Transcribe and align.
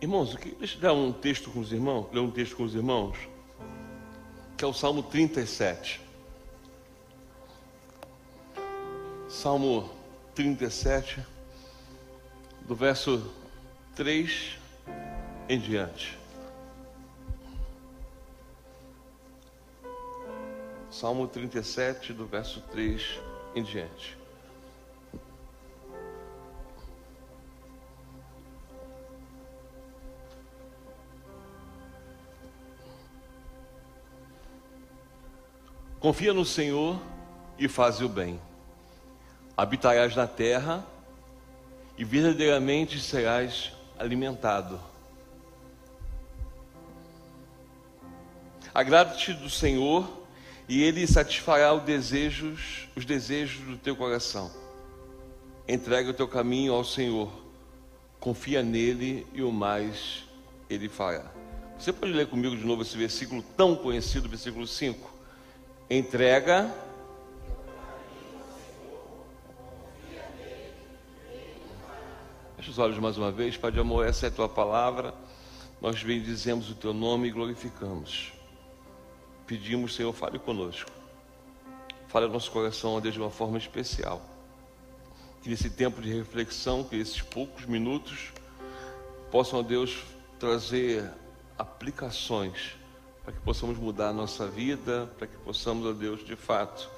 Irmãos, 0.00 0.36
deixa 0.58 0.76
eu 0.76 0.80
dar 0.80 0.92
um 0.92 1.12
texto 1.12 1.50
com 1.50 1.58
os 1.58 1.72
irmãos, 1.72 2.06
ler 2.12 2.20
um 2.20 2.30
texto 2.30 2.54
com 2.56 2.62
os 2.62 2.72
irmãos, 2.72 3.18
que 4.56 4.64
é 4.64 4.66
o 4.66 4.72
Salmo 4.72 5.02
37. 5.02 6.00
Salmo 9.28 9.90
37, 10.36 11.20
do 12.62 12.76
verso 12.76 13.28
3 13.96 14.56
em 15.48 15.58
diante. 15.58 16.18
Salmo 20.90 21.26
37, 21.26 22.12
do 22.12 22.24
verso 22.24 22.60
3 22.70 23.20
em 23.56 23.62
diante. 23.62 24.17
Confia 36.00 36.32
no 36.32 36.44
Senhor 36.44 37.00
e 37.58 37.66
faz 37.66 38.00
o 38.00 38.08
bem. 38.08 38.40
Habitarás 39.56 40.14
na 40.14 40.28
terra 40.28 40.86
e 41.96 42.04
verdadeiramente 42.04 43.00
serás 43.00 43.72
alimentado. 43.98 44.80
Agrada-te 48.72 49.32
do 49.32 49.50
Senhor 49.50 50.08
e 50.68 50.84
Ele 50.84 51.04
satisfará 51.04 51.74
os 51.74 51.82
desejos, 51.82 52.88
os 52.94 53.04
desejos 53.04 53.64
do 53.64 53.76
teu 53.76 53.96
coração. 53.96 54.52
Entrega 55.66 56.10
o 56.10 56.14
teu 56.14 56.28
caminho 56.28 56.74
ao 56.74 56.84
Senhor, 56.84 57.28
confia 58.20 58.62
nele 58.62 59.26
e 59.32 59.42
o 59.42 59.50
mais 59.50 60.22
Ele 60.70 60.88
fará. 60.88 61.24
Você 61.76 61.92
pode 61.92 62.12
ler 62.12 62.28
comigo 62.28 62.56
de 62.56 62.64
novo 62.64 62.82
esse 62.82 62.96
versículo 62.96 63.42
tão 63.56 63.74
conhecido, 63.74 64.28
versículo 64.28 64.64
5? 64.64 65.17
Entrega. 65.90 66.70
Feche 72.56 72.70
os 72.70 72.78
olhos 72.78 72.98
mais 72.98 73.16
uma 73.16 73.32
vez, 73.32 73.56
Pai 73.56 73.72
de 73.72 73.80
amor, 73.80 74.06
essa 74.06 74.26
é 74.26 74.28
a 74.28 74.30
tua 74.30 74.50
palavra. 74.50 75.14
Nós 75.80 76.02
bendizemos 76.02 76.70
o 76.70 76.74
teu 76.74 76.92
nome 76.92 77.28
e 77.28 77.30
glorificamos. 77.30 78.34
Pedimos, 79.46 79.94
Senhor, 79.94 80.12
fale 80.12 80.38
conosco. 80.38 80.90
Fale 82.06 82.26
ao 82.26 82.32
nosso 82.32 82.50
coração, 82.50 82.96
ó 82.96 83.00
Deus, 83.00 83.14
de 83.14 83.20
uma 83.20 83.30
forma 83.30 83.56
especial. 83.56 84.20
Que 85.40 85.48
nesse 85.48 85.70
tempo 85.70 86.02
de 86.02 86.12
reflexão, 86.12 86.84
que 86.84 86.96
esses 86.96 87.22
poucos 87.22 87.64
minutos 87.64 88.30
possam, 89.30 89.60
ó 89.60 89.62
Deus, 89.62 90.04
trazer 90.38 91.10
aplicações 91.56 92.76
para 93.28 93.36
que 93.36 93.42
possamos 93.42 93.76
mudar 93.76 94.08
a 94.08 94.12
nossa 94.14 94.46
vida, 94.48 95.06
para 95.18 95.26
que 95.26 95.36
possamos, 95.36 95.84
ó 95.84 95.92
Deus, 95.92 96.24
de 96.24 96.34
fato, 96.34 96.88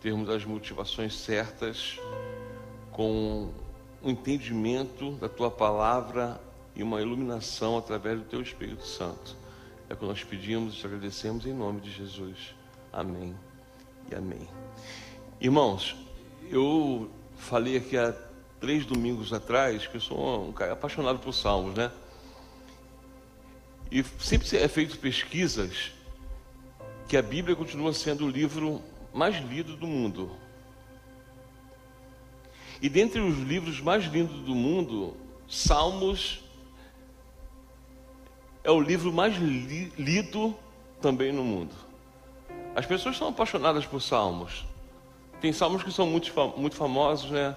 termos 0.00 0.30
as 0.30 0.44
motivações 0.44 1.16
certas, 1.18 1.98
com 2.92 3.50
um 4.00 4.08
entendimento 4.08 5.10
da 5.16 5.28
tua 5.28 5.50
palavra 5.50 6.40
e 6.76 6.82
uma 6.84 7.02
iluminação 7.02 7.76
através 7.76 8.20
do 8.20 8.24
teu 8.26 8.40
Espírito 8.40 8.86
Santo. 8.86 9.36
É 9.90 9.94
o 9.94 9.96
que 9.96 10.04
nós 10.04 10.22
pedimos 10.22 10.74
e 10.74 10.76
te 10.76 10.86
agradecemos 10.86 11.44
em 11.44 11.52
nome 11.52 11.80
de 11.80 11.90
Jesus. 11.90 12.54
Amém 12.92 13.34
e 14.12 14.14
amém. 14.14 14.48
Irmãos, 15.40 15.96
eu 16.52 17.10
falei 17.36 17.78
aqui 17.78 17.96
há 17.96 18.14
três 18.60 18.86
domingos 18.86 19.32
atrás 19.32 19.88
que 19.88 19.96
eu 19.96 20.00
sou 20.00 20.50
um 20.50 20.52
cara 20.52 20.74
apaixonado 20.74 21.18
por 21.18 21.32
salmos, 21.32 21.74
né? 21.74 21.90
E 23.90 24.04
sempre 24.18 24.56
é 24.58 24.68
feito 24.68 24.98
pesquisas 24.98 25.92
que 27.08 27.16
a 27.16 27.22
Bíblia 27.22 27.56
continua 27.56 27.92
sendo 27.92 28.26
o 28.26 28.30
livro 28.30 28.82
mais 29.12 29.36
lido 29.36 29.76
do 29.76 29.86
mundo. 29.86 30.30
E 32.80 32.88
dentre 32.88 33.20
os 33.20 33.38
livros 33.38 33.80
mais 33.80 34.04
lindos 34.04 34.40
do 34.40 34.54
mundo, 34.54 35.16
Salmos 35.48 36.44
é 38.62 38.70
o 38.70 38.80
livro 38.80 39.10
mais 39.10 39.34
li 39.36 39.90
lido 39.98 40.54
também 41.00 41.32
no 41.32 41.42
mundo. 41.42 41.74
As 42.76 42.84
pessoas 42.84 43.16
são 43.16 43.28
apaixonadas 43.28 43.86
por 43.86 44.02
salmos. 44.02 44.66
Tem 45.40 45.52
salmos 45.52 45.82
que 45.82 45.90
são 45.90 46.06
muito, 46.06 46.32
muito 46.56 46.76
famosos, 46.76 47.30
né? 47.30 47.56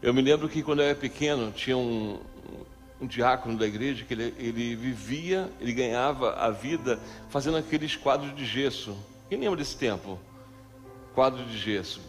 Eu 0.00 0.14
me 0.14 0.22
lembro 0.22 0.48
que 0.48 0.62
quando 0.62 0.80
eu 0.80 0.86
era 0.86 0.94
pequeno, 0.94 1.50
tinha 1.50 1.76
um, 1.76 2.20
um 3.02 3.06
diácono 3.06 3.58
da 3.58 3.66
igreja 3.66 4.04
que 4.04 4.14
ele, 4.14 4.32
ele 4.38 4.76
vivia, 4.76 5.50
ele 5.60 5.72
ganhava 5.72 6.34
a 6.34 6.50
vida 6.50 7.00
fazendo 7.28 7.56
aqueles 7.56 7.96
quadros 7.96 8.34
de 8.34 8.46
gesso. 8.46 8.96
Quem 9.28 9.40
lembra 9.40 9.56
desse 9.56 9.76
tempo? 9.76 10.20
Quadro 11.12 11.44
de 11.44 11.58
gesso. 11.58 12.00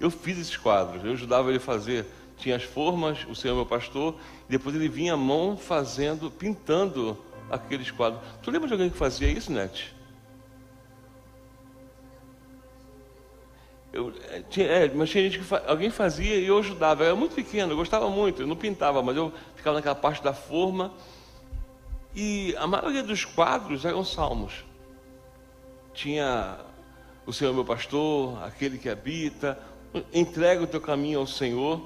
Eu 0.00 0.10
fiz 0.10 0.38
esses 0.38 0.56
quadros, 0.56 1.04
eu 1.04 1.12
ajudava 1.12 1.50
ele 1.50 1.58
a 1.58 1.60
fazer. 1.60 2.06
Tinha 2.38 2.56
as 2.56 2.62
formas, 2.62 3.26
o 3.28 3.34
Senhor 3.34 3.54
meu 3.54 3.66
pastor, 3.66 4.16
e 4.48 4.52
depois 4.52 4.74
ele 4.74 4.88
vinha 4.88 5.12
à 5.12 5.16
mão 5.16 5.58
fazendo, 5.58 6.30
pintando 6.30 7.16
aqueles 7.50 7.90
quadros. 7.90 8.22
Tu 8.42 8.50
lembra 8.50 8.66
de 8.66 8.72
alguém 8.72 8.88
que 8.88 8.96
fazia 8.96 9.28
isso, 9.28 9.52
Net? 9.52 9.94
Eu, 13.92 14.12
é, 14.30 14.42
tinha, 14.48 14.66
é, 14.66 14.88
mas 14.88 15.10
tinha 15.10 15.28
gente 15.28 15.38
que 15.38 15.54
alguém 15.66 15.90
fazia 15.90 16.36
e 16.36 16.46
eu 16.46 16.58
ajudava. 16.58 17.02
Eu 17.02 17.08
era 17.08 17.16
muito 17.16 17.34
pequeno, 17.34 17.72
eu 17.72 17.76
gostava 17.76 18.08
muito, 18.08 18.42
eu 18.42 18.46
não 18.46 18.56
pintava, 18.56 19.02
mas 19.02 19.16
eu 19.16 19.32
ficava 19.54 19.76
naquela 19.76 19.94
parte 19.94 20.22
da 20.22 20.32
forma. 20.32 20.92
E 22.14 22.54
a 22.56 22.66
maioria 22.66 23.02
dos 23.02 23.24
quadros 23.24 23.84
eram 23.84 24.04
salmos. 24.04 24.64
Tinha 25.92 26.58
o 27.26 27.32
Senhor 27.32 27.52
meu 27.52 27.64
pastor, 27.64 28.42
aquele 28.42 28.78
que 28.78 28.88
habita, 28.88 29.58
entrega 30.12 30.62
o 30.62 30.66
teu 30.66 30.80
caminho 30.80 31.20
ao 31.20 31.26
Senhor. 31.26 31.80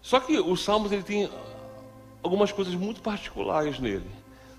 Só 0.00 0.18
que 0.18 0.38
os 0.38 0.64
salmos 0.64 0.90
ele 0.90 1.04
tem 1.04 1.30
algumas 2.22 2.50
coisas 2.50 2.74
muito 2.74 3.00
particulares 3.00 3.78
nele. 3.78 4.10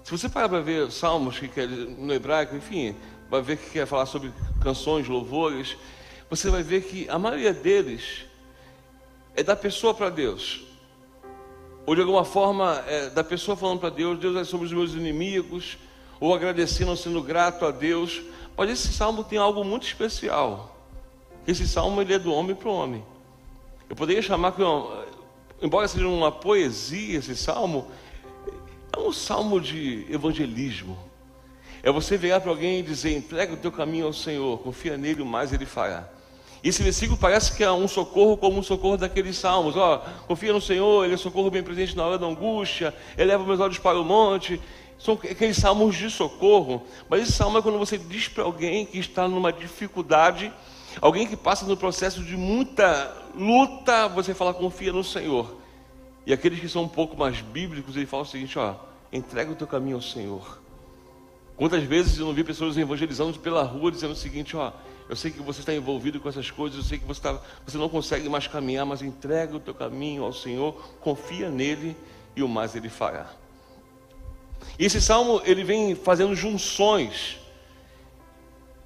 Se 0.03 0.11
você 0.11 0.27
parar 0.27 0.49
para 0.49 0.59
ver 0.59 0.91
salmos 0.91 1.39
que 1.39 1.47
quer 1.47 1.67
no 1.67 2.13
hebraico, 2.13 2.55
enfim, 2.55 2.95
vai 3.33 3.41
ver 3.41 3.57
que 3.57 3.71
quer 3.71 3.87
falar 3.87 4.05
sobre 4.05 4.31
canções, 4.61 5.07
louvores, 5.07 5.75
você 6.29 6.51
vai 6.51 6.61
ver 6.61 6.83
que 6.83 7.09
a 7.09 7.17
maioria 7.17 7.51
deles 7.51 8.25
é 9.35 9.41
da 9.41 9.55
pessoa 9.55 9.91
para 9.91 10.11
Deus. 10.11 10.61
Ou 11.83 11.95
de 11.95 12.01
alguma 12.01 12.23
forma 12.23 12.83
é 12.87 13.09
da 13.09 13.23
pessoa 13.23 13.57
falando 13.57 13.79
para 13.79 13.89
Deus, 13.89 14.19
Deus 14.19 14.37
é 14.37 14.43
sobre 14.43 14.67
os 14.67 14.71
meus 14.71 14.93
inimigos, 14.93 15.79
ou 16.19 16.31
agradecendo, 16.31 16.95
sendo 16.95 17.23
grato 17.23 17.65
a 17.65 17.71
Deus. 17.71 18.21
Mas 18.55 18.69
esse 18.69 18.93
salmo 18.93 19.23
tem 19.23 19.39
algo 19.39 19.63
muito 19.63 19.87
especial. 19.87 20.77
Esse 21.47 21.67
salmo 21.67 22.01
ele 22.01 22.13
é 22.13 22.19
do 22.19 22.31
homem 22.31 22.55
para 22.55 22.69
o 22.69 22.73
homem. 22.73 23.03
Eu 23.89 23.95
poderia 23.95 24.21
chamar 24.21 24.51
que, 24.51 24.61
embora 25.59 25.87
seja 25.87 26.07
uma 26.07 26.31
poesia 26.31 27.17
esse 27.17 27.35
salmo, 27.35 27.87
é 28.95 28.99
um 28.99 29.11
salmo 29.11 29.59
de 29.59 30.05
evangelismo. 30.07 31.12
É 31.83 31.91
você 31.91 32.17
virar 32.17 32.39
para 32.39 32.49
alguém 32.49 32.79
e 32.79 32.81
dizer: 32.81 33.13
entrega 33.13 33.53
o 33.53 33.57
teu 33.57 33.71
caminho 33.71 34.05
ao 34.05 34.13
Senhor, 34.13 34.57
confia 34.59 34.95
nele, 34.97 35.21
o 35.21 35.25
mais 35.25 35.51
ele 35.51 35.65
fará. 35.65 36.07
Esse 36.63 36.81
versículo 36.81 37.17
parece 37.17 37.57
que 37.57 37.61
é 37.61 37.69
um 37.69 37.89
socorro 37.89 38.37
como 38.37 38.57
um 38.57 38.63
socorro 38.63 38.95
daqueles 38.95 39.35
salmos. 39.35 39.75
Ó, 39.75 39.97
confia 40.25 40.53
no 40.53 40.61
Senhor, 40.61 41.03
Ele 41.03 41.15
é 41.15 41.17
socorro 41.17 41.51
bem 41.51 41.61
presente 41.61 41.95
na 41.97 42.05
hora 42.05 42.17
da 42.17 42.25
angústia, 42.25 42.95
eleva 43.17 43.43
meus 43.43 43.59
olhos 43.59 43.79
para 43.79 43.99
o 43.99 44.05
monte. 44.05 44.61
São 44.97 45.15
aqueles 45.15 45.57
salmos 45.57 45.97
de 45.97 46.09
socorro. 46.09 46.81
Mas 47.09 47.23
esse 47.23 47.33
salmo 47.33 47.57
é 47.57 47.61
quando 47.61 47.77
você 47.77 47.97
diz 47.97 48.29
para 48.29 48.45
alguém 48.45 48.85
que 48.85 48.97
está 48.97 49.27
numa 49.27 49.51
dificuldade, 49.51 50.53
alguém 51.01 51.27
que 51.27 51.35
passa 51.35 51.65
no 51.65 51.75
processo 51.75 52.23
de 52.23 52.37
muita 52.37 53.13
luta, 53.35 54.07
você 54.07 54.33
fala, 54.33 54.53
confia 54.53 54.93
no 54.93 55.03
Senhor. 55.03 55.57
E 56.25 56.31
aqueles 56.31 56.61
que 56.61 56.69
são 56.69 56.83
um 56.83 56.87
pouco 56.87 57.17
mais 57.17 57.41
bíblicos, 57.41 57.97
ele 57.97 58.05
fala 58.05 58.23
o 58.23 58.25
seguinte: 58.25 58.57
ó, 58.57 58.75
entrega 59.11 59.51
o 59.51 59.55
teu 59.55 59.67
caminho 59.67 59.97
ao 59.97 60.01
Senhor. 60.01 60.62
Quantas 61.55 61.83
vezes 61.83 62.17
eu 62.17 62.25
não 62.25 62.33
vi 62.33 62.43
pessoas 62.43 62.77
evangelizando 62.77 63.37
pela 63.39 63.63
rua 63.63 63.91
dizendo 63.91 64.11
o 64.11 64.15
seguinte: 64.15 64.55
ó, 64.57 64.71
eu 65.07 65.15
sei 65.15 65.31
que 65.31 65.41
você 65.41 65.59
está 65.59 65.73
envolvido 65.73 66.19
com 66.19 66.27
essas 66.27 66.49
coisas, 66.49 66.77
eu 66.77 66.83
sei 66.83 66.97
que 66.97 67.05
você, 67.05 67.19
está, 67.19 67.39
você 67.65 67.77
não 67.77 67.89
consegue 67.89 68.27
mais 68.27 68.47
caminhar, 68.47 68.85
mas 68.85 69.01
entrega 69.01 69.55
o 69.55 69.59
teu 69.59 69.73
caminho 69.73 70.23
ao 70.23 70.33
Senhor, 70.33 70.73
confia 70.99 71.49
nele 71.49 71.95
e 72.35 72.41
o 72.41 72.47
mais 72.47 72.75
ele 72.75 72.89
fará. 72.89 73.29
E 74.79 74.85
esse 74.85 75.01
salmo 75.01 75.41
ele 75.45 75.63
vem 75.63 75.93
fazendo 75.95 76.35
junções. 76.35 77.37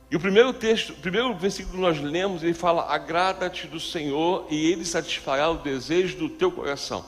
E 0.10 0.16
o 0.16 0.20
primeiro 0.20 0.54
texto, 0.54 0.92
o 0.92 0.96
primeiro 0.96 1.34
versículo 1.36 1.76
que 1.76 1.82
nós 1.82 2.02
lemos, 2.02 2.44
ele 2.44 2.54
fala: 2.54 2.92
Agrada-te 2.92 3.68
do 3.68 3.80
Senhor 3.80 4.48
e 4.50 4.72
ele 4.72 4.86
satisfará 4.86 5.50
o 5.50 5.58
desejo 5.58 6.18
do 6.18 6.30
teu 6.30 6.52
coração. 6.52 7.06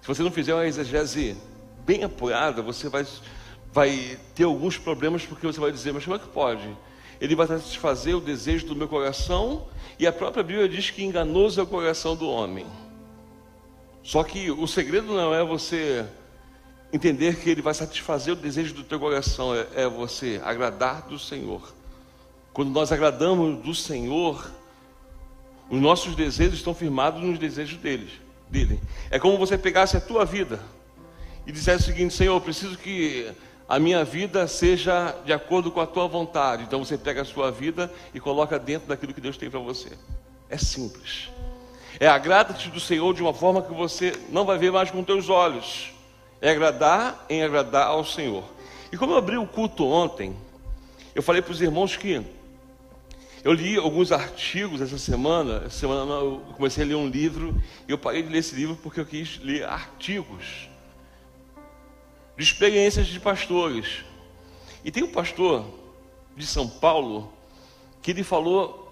Se 0.00 0.06
você 0.06 0.22
não 0.22 0.30
fizer 0.30 0.54
uma 0.54 0.66
exegese 0.66 1.36
bem 1.84 2.04
apurada, 2.04 2.62
você 2.62 2.88
vai 2.88 3.04
vai 3.72 4.18
ter 4.34 4.44
alguns 4.44 4.76
problemas 4.76 5.24
porque 5.24 5.46
você 5.46 5.60
vai 5.60 5.70
dizer, 5.70 5.92
mas 5.92 6.04
como 6.04 6.16
é 6.16 6.18
que 6.18 6.28
pode? 6.28 6.68
Ele 7.20 7.34
vai 7.34 7.46
satisfazer 7.46 8.16
o 8.16 8.20
desejo 8.20 8.66
do 8.66 8.76
meu 8.76 8.88
coração 8.88 9.66
e 9.98 10.06
a 10.06 10.12
própria 10.12 10.42
Bíblia 10.42 10.68
diz 10.68 10.90
que 10.90 11.04
enganoso 11.04 11.60
é 11.60 11.62
o 11.62 11.66
coração 11.66 12.16
do 12.16 12.28
homem. 12.28 12.66
Só 14.02 14.24
que 14.24 14.50
o 14.50 14.66
segredo 14.66 15.12
não 15.12 15.34
é 15.34 15.44
você 15.44 16.06
entender 16.92 17.36
que 17.36 17.50
Ele 17.50 17.62
vai 17.62 17.74
satisfazer 17.74 18.32
o 18.32 18.36
desejo 18.36 18.74
do 18.74 18.82
teu 18.82 18.98
coração, 18.98 19.54
é, 19.54 19.66
é 19.74 19.88
você 19.88 20.40
agradar 20.42 21.02
do 21.02 21.18
Senhor. 21.18 21.74
Quando 22.52 22.70
nós 22.70 22.90
agradamos 22.90 23.62
do 23.62 23.74
Senhor, 23.74 24.50
os 25.68 25.80
nossos 25.80 26.16
desejos 26.16 26.54
estão 26.54 26.74
firmados 26.74 27.22
nos 27.22 27.38
desejos 27.38 27.78
dele. 27.78 28.10
dele. 28.48 28.80
É 29.10 29.18
como 29.18 29.38
você 29.38 29.56
pegasse 29.56 29.96
a 29.96 30.00
tua 30.00 30.24
vida 30.24 30.60
e 31.46 31.52
dissesse 31.52 31.84
o 31.84 31.86
seguinte: 31.86 32.14
Senhor, 32.14 32.34
eu 32.34 32.40
preciso 32.40 32.76
que 32.76 33.30
a 33.70 33.78
minha 33.78 34.02
vida 34.02 34.48
seja 34.48 35.14
de 35.24 35.32
acordo 35.32 35.70
com 35.70 35.80
a 35.80 35.86
tua 35.86 36.08
vontade. 36.08 36.64
Então 36.64 36.84
você 36.84 36.98
pega 36.98 37.22
a 37.22 37.24
sua 37.24 37.52
vida 37.52 37.88
e 38.12 38.18
coloca 38.18 38.58
dentro 38.58 38.88
daquilo 38.88 39.14
que 39.14 39.20
Deus 39.20 39.36
tem 39.36 39.48
para 39.48 39.60
você. 39.60 39.90
É 40.48 40.58
simples. 40.58 41.30
É 42.00 42.08
agrada-te 42.08 42.68
do 42.68 42.80
Senhor 42.80 43.14
de 43.14 43.22
uma 43.22 43.32
forma 43.32 43.62
que 43.62 43.72
você 43.72 44.12
não 44.30 44.44
vai 44.44 44.58
ver 44.58 44.72
mais 44.72 44.90
com 44.90 45.04
teus 45.04 45.28
olhos. 45.28 45.92
É 46.40 46.50
agradar 46.50 47.24
em 47.30 47.44
agradar 47.44 47.86
ao 47.86 48.04
Senhor. 48.04 48.42
E 48.90 48.96
como 48.96 49.12
eu 49.12 49.18
abri 49.18 49.36
o 49.36 49.46
culto 49.46 49.86
ontem, 49.86 50.36
eu 51.14 51.22
falei 51.22 51.40
para 51.40 51.52
os 51.52 51.60
irmãos 51.60 51.96
que 51.96 52.26
eu 53.44 53.52
li 53.52 53.76
alguns 53.76 54.10
artigos 54.10 54.80
essa 54.80 54.98
semana. 54.98 55.70
Semana 55.70 56.10
eu 56.14 56.42
comecei 56.56 56.82
a 56.82 56.88
ler 56.88 56.96
um 56.96 57.06
livro 57.06 57.56
e 57.86 57.92
eu 57.92 57.98
parei 57.98 58.20
de 58.20 58.30
ler 58.30 58.38
esse 58.38 58.56
livro 58.56 58.76
porque 58.82 58.98
eu 58.98 59.06
quis 59.06 59.38
ler 59.44 59.62
artigos 59.62 60.69
de 62.40 62.46
experiências 62.46 63.06
de 63.06 63.20
pastores. 63.20 64.02
E 64.82 64.90
tem 64.90 65.02
um 65.02 65.12
pastor 65.12 65.62
de 66.34 66.46
São 66.46 66.66
Paulo 66.66 67.30
que 68.00 68.12
ele 68.12 68.24
falou 68.24 68.90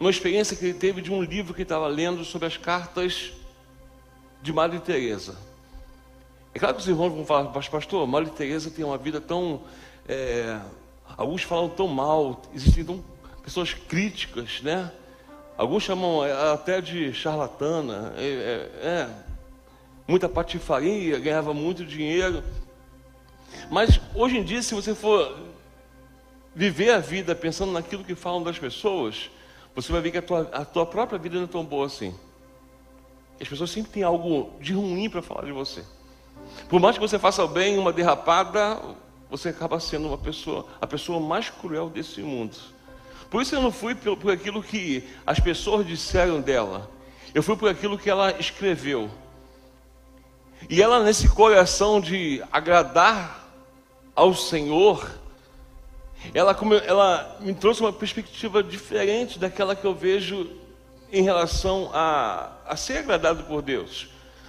uma 0.00 0.10
experiência 0.10 0.56
que 0.56 0.64
ele 0.64 0.74
teve 0.74 1.00
de 1.00 1.12
um 1.12 1.22
livro 1.22 1.54
que 1.54 1.62
estava 1.62 1.86
lendo 1.86 2.24
sobre 2.24 2.48
as 2.48 2.56
cartas 2.56 3.30
de 4.42 4.52
Madre 4.52 4.80
Teresa. 4.80 5.38
É 6.52 6.58
claro 6.58 6.74
que 6.74 6.80
os 6.80 6.88
irmãos 6.88 7.10
vão 7.10 7.24
falar, 7.24 7.48
mas 7.54 7.68
pastor, 7.68 8.04
Madre 8.08 8.32
Teresa 8.32 8.72
tem 8.72 8.84
uma 8.84 8.98
vida 8.98 9.20
tão 9.20 9.62
é, 10.08 10.60
alguns 11.16 11.44
falam 11.44 11.68
tão 11.68 11.86
mal, 11.86 12.42
existem 12.52 12.84
tão 12.84 13.04
pessoas 13.44 13.72
críticas, 13.72 14.60
né? 14.62 14.90
Alguns 15.56 15.84
chamam 15.84 16.22
até 16.52 16.80
de 16.80 17.14
charlatana, 17.14 18.14
é, 18.16 18.24
é, 18.24 18.86
é, 18.88 19.31
muita 20.12 20.28
patifaria, 20.28 21.18
ganhava 21.18 21.54
muito 21.54 21.86
dinheiro. 21.86 22.44
Mas 23.70 23.98
hoje 24.14 24.36
em 24.36 24.44
dia, 24.44 24.62
se 24.62 24.74
você 24.74 24.94
for 24.94 25.38
viver 26.54 26.90
a 26.90 26.98
vida 26.98 27.34
pensando 27.34 27.72
naquilo 27.72 28.04
que 28.04 28.14
falam 28.14 28.42
das 28.42 28.58
pessoas, 28.58 29.30
você 29.74 29.90
vai 29.90 30.02
ver 30.02 30.10
que 30.10 30.18
a 30.18 30.22
tua, 30.22 30.50
a 30.52 30.66
tua 30.66 30.84
própria 30.84 31.18
vida 31.18 31.36
não 31.36 31.44
é 31.44 31.48
tão 31.48 31.64
boa 31.64 31.86
assim. 31.86 32.14
As 33.40 33.48
pessoas 33.48 33.70
sempre 33.70 33.90
têm 33.90 34.02
algo 34.02 34.52
de 34.60 34.74
ruim 34.74 35.08
para 35.08 35.22
falar 35.22 35.46
de 35.46 35.52
você. 35.52 35.82
Por 36.68 36.78
mais 36.78 36.96
que 36.96 37.00
você 37.00 37.18
faça 37.18 37.46
bem, 37.46 37.78
uma 37.78 37.90
derrapada, 37.90 38.82
você 39.30 39.48
acaba 39.48 39.80
sendo 39.80 40.08
uma 40.08 40.18
pessoa, 40.18 40.66
a 40.78 40.86
pessoa 40.86 41.20
mais 41.20 41.48
cruel 41.48 41.88
desse 41.88 42.20
mundo. 42.20 42.54
Por 43.30 43.40
isso 43.40 43.54
eu 43.54 43.62
não 43.62 43.72
fui 43.72 43.94
por, 43.94 44.14
por 44.18 44.30
aquilo 44.30 44.62
que 44.62 45.08
as 45.26 45.40
pessoas 45.40 45.86
disseram 45.86 46.38
dela. 46.38 46.90
Eu 47.32 47.42
fui 47.42 47.56
por 47.56 47.70
aquilo 47.70 47.98
que 47.98 48.10
ela 48.10 48.38
escreveu. 48.38 49.10
E 50.68 50.80
ela, 50.80 51.02
nesse 51.02 51.28
coração 51.28 52.00
de 52.00 52.42
agradar 52.50 53.48
ao 54.14 54.34
Senhor, 54.34 55.10
ela, 56.32 56.56
ela 56.86 57.36
me 57.40 57.54
trouxe 57.54 57.80
uma 57.80 57.92
perspectiva 57.92 58.62
diferente 58.62 59.38
daquela 59.38 59.74
que 59.74 59.84
eu 59.84 59.94
vejo 59.94 60.48
em 61.12 61.22
relação 61.22 61.90
a, 61.92 62.52
a 62.66 62.76
ser 62.76 62.98
agradado 62.98 63.44
por 63.44 63.60
Deus. 63.60 64.08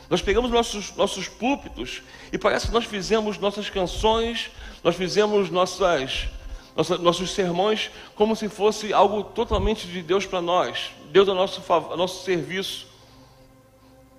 Nós 0.09 0.21
pegamos 0.21 0.51
nossos, 0.51 0.95
nossos 0.95 1.27
púlpitos 1.27 2.03
e 2.31 2.37
parece 2.37 2.67
que 2.67 2.73
nós 2.73 2.85
fizemos 2.85 3.37
nossas 3.37 3.69
canções, 3.69 4.51
nós 4.83 4.95
fizemos 4.95 5.49
nossas 5.49 6.29
nossa, 6.75 6.97
nossos 6.97 7.31
sermões 7.31 7.91
como 8.15 8.35
se 8.35 8.49
fosse 8.49 8.93
algo 8.93 9.23
totalmente 9.23 9.87
de 9.87 10.01
Deus 10.01 10.25
para 10.25 10.41
nós, 10.41 10.91
Deus 11.11 11.27
a 11.29 11.33
nosso, 11.33 11.61
a 11.71 11.97
nosso 11.97 12.23
serviço. 12.23 12.92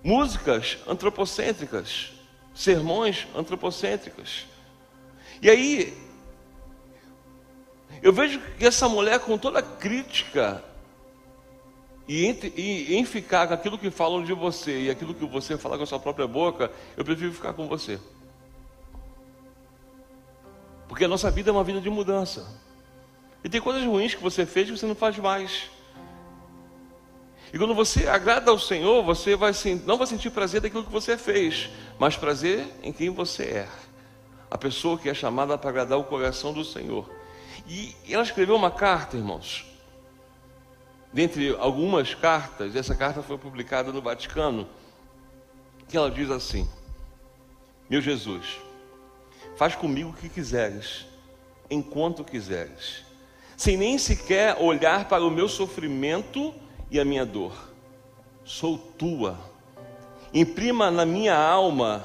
Músicas 0.05 0.79
antropocêntricas, 0.87 2.13
sermões 2.55 3.27
antropocêntricas. 3.35 4.47
E 5.41 5.49
aí, 5.49 5.97
eu 8.03 8.13
vejo 8.13 8.39
que 8.59 8.67
essa 8.67 8.89
mulher, 8.89 9.19
com 9.21 9.39
toda 9.39 9.63
crítica, 9.63 10.63
e 12.07 12.27
em, 12.27 12.39
e 12.55 12.97
em 12.97 13.05
ficar 13.05 13.49
com 13.49 13.55
aquilo 13.55 13.79
que 13.79 13.91
falam 13.91 14.23
de 14.23 14.35
você 14.35 14.83
e 14.83 14.91
aquilo 14.91 15.15
que 15.15 15.25
você 15.25 15.57
fala 15.57 15.79
com 15.79 15.85
a 15.85 15.87
sua 15.87 15.99
própria 15.99 16.27
boca, 16.27 16.71
eu 16.97 17.05
prefiro 17.05 17.33
ficar 17.33 17.55
com 17.55 17.67
você. 17.67 17.99
Porque 20.87 21.05
a 21.05 21.09
nossa 21.09 21.31
vida 21.31 21.51
é 21.51 21.53
uma 21.53 21.65
vida 21.65 21.81
de 21.81 21.89
mudança. 21.89 22.47
E 23.43 23.49
tem 23.49 23.61
coisas 23.61 23.83
ruins 23.85 24.15
que 24.15 24.23
você 24.23 24.45
fez 24.45 24.71
que 24.71 24.77
você 24.77 24.87
não 24.87 24.95
faz 24.95 25.17
mais. 25.19 25.71
E 27.55 27.59
quando 27.59 27.73
você 27.73 28.09
agrada 28.09 28.51
ao 28.51 28.59
Senhor, 28.59 29.05
você 29.05 29.37
vai 29.37 29.53
não 29.87 29.97
vai 29.97 30.09
sentir 30.09 30.29
prazer 30.31 30.61
daquilo 30.61 30.83
que 30.83 30.91
você 30.91 31.17
fez, 31.17 31.71
mas 32.01 32.17
prazer 32.17 32.67
em 32.83 32.93
quem 32.93 33.11
você 33.11 33.45
é. 33.45 33.69
A 34.51 34.59
pessoa 34.59 34.99
que 34.99 35.09
é 35.09 35.15
chamada 35.15 35.57
para 35.57 35.71
agradar 35.71 35.97
o 35.97 36.03
coração 36.03 36.53
do 36.53 36.65
Senhor. 36.65 37.09
E 37.65 37.95
ela 38.11 38.25
escreveu 38.25 38.57
uma 38.57 38.73
carta, 38.73 39.17
irmãos. 39.17 39.65
Dentre 41.13 41.55
algumas 41.57 42.13
cartas, 42.13 42.75
essa 42.75 42.93
carta 42.93 43.23
foi 43.23 43.39
publicada 43.39 43.93
no 43.93 44.03
Vaticano, 44.03 44.69
que 45.89 45.97
ela 45.97 46.11
diz 46.11 46.33
assim: 46.33 46.69
Meu 47.89 48.01
Jesus, 48.01 48.59
Faz 49.57 49.77
comigo 49.77 50.11
o 50.11 50.15
que 50.15 50.29
quiseres, 50.29 51.07
enquanto 51.71 52.25
quiseres, 52.25 53.05
sem 53.57 53.77
nem 53.77 53.97
sequer 53.97 54.57
olhar 54.61 55.09
para 55.09 55.25
o 55.25 55.31
meu 55.31 55.49
sofrimento 55.49 56.53
e 56.91 56.99
a 57.01 57.05
minha 57.05 57.25
dor. 57.25 57.53
Sou 58.45 58.77
tua. 58.77 59.39
Imprima 60.33 60.91
na 60.91 61.07
minha 61.07 61.37
alma 61.37 62.05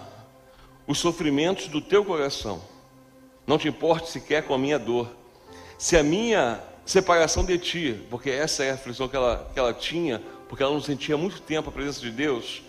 os 0.87 0.99
sofrimentos 0.99 1.67
do 1.67 1.81
teu 1.81 2.03
coração. 2.03 2.61
Não 3.45 3.57
te 3.57 3.67
importe 3.67 4.09
sequer 4.09 4.43
com 4.43 4.53
a 4.53 4.57
minha 4.57 4.77
dor. 4.77 5.09
Se 5.77 5.97
a 5.97 6.03
minha 6.03 6.61
separação 6.85 7.45
de 7.45 7.57
ti, 7.57 7.99
porque 8.09 8.29
essa 8.29 8.63
é 8.63 8.71
a 8.71 8.73
aflição 8.73 9.07
que 9.07 9.15
ela, 9.15 9.49
que 9.53 9.59
ela 9.59 9.73
tinha, 9.73 10.21
porque 10.47 10.63
ela 10.63 10.73
não 10.73 10.81
sentia 10.81 11.15
muito 11.15 11.41
tempo 11.41 11.69
a 11.69 11.71
presença 11.71 11.99
de 12.01 12.11
Deus, 12.11 12.63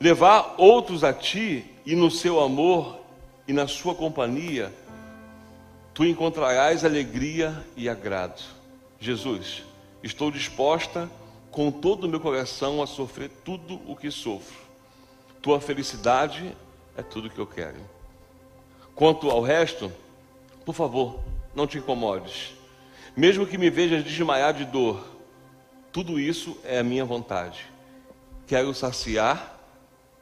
levar 0.00 0.54
outros 0.58 1.04
a 1.04 1.12
ti 1.12 1.64
e 1.86 1.94
no 1.94 2.10
seu 2.10 2.40
amor 2.40 2.98
e 3.46 3.52
na 3.52 3.68
sua 3.68 3.94
companhia 3.94 4.72
tu 5.94 6.04
encontrarás 6.04 6.84
alegria 6.84 7.64
e 7.76 7.88
agrado. 7.88 8.42
Jesus, 8.98 9.62
estou 10.04 10.30
disposta 10.30 11.10
com 11.50 11.70
todo 11.70 12.04
o 12.04 12.08
meu 12.08 12.20
coração 12.20 12.82
a 12.82 12.86
sofrer 12.86 13.30
tudo 13.42 13.80
o 13.90 13.96
que 13.96 14.10
sofro. 14.10 14.56
Tua 15.40 15.60
felicidade 15.60 16.54
é 16.96 17.02
tudo 17.02 17.30
que 17.30 17.38
eu 17.38 17.46
quero. 17.46 17.78
Quanto 18.94 19.30
ao 19.30 19.40
resto, 19.40 19.90
por 20.64 20.74
favor, 20.74 21.20
não 21.54 21.66
te 21.66 21.78
incomodes. 21.78 22.52
Mesmo 23.16 23.46
que 23.46 23.56
me 23.56 23.70
vejas 23.70 24.04
desmaiar 24.04 24.52
de 24.52 24.64
dor, 24.64 25.04
tudo 25.90 26.20
isso 26.20 26.58
é 26.64 26.78
a 26.78 26.84
minha 26.84 27.04
vontade. 27.04 27.66
Quero 28.46 28.74
saciar 28.74 29.58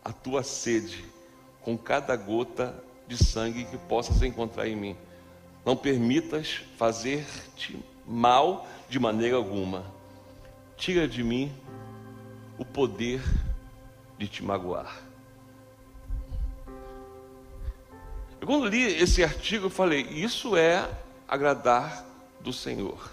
a 0.05 0.13
tua 0.13 0.43
sede 0.43 1.05
com 1.61 1.77
cada 1.77 2.15
gota 2.15 2.75
de 3.09 3.17
sangue 3.17 3.65
que 3.65 3.79
possas 3.79 4.23
encontrar 4.23 4.69
em 4.69 4.77
mim. 4.77 4.97
Não 5.65 5.77
permitas 5.77 6.61
fazer-te 6.77 7.79
mal 8.07 8.67
de 8.89 8.99
maneira 8.99 9.37
alguma. 9.37 9.85
Tira 10.77 11.07
de 11.07 11.23
mim 11.23 11.53
o 12.59 12.65
poder 12.65 13.23
de 14.19 14.29
te 14.29 14.43
magoar. 14.43 15.01
Eu, 18.41 18.47
quando 18.47 18.67
li 18.67 18.83
esse 18.83 19.23
artigo, 19.23 19.71
falei: 19.71 20.03
Isso 20.03 20.57
é 20.57 20.89
agradar 21.29 22.05
do 22.41 22.53
Senhor. 22.53 23.11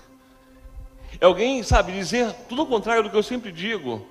É 1.22 1.26
alguém, 1.26 1.64
sabe, 1.64 1.92
dizer 1.92 2.34
tudo 2.48 2.64
o 2.64 2.68
contrário 2.68 3.04
do 3.04 3.10
que 3.10 3.16
eu 3.16 3.24
sempre 3.24 3.52
digo. 3.52 4.06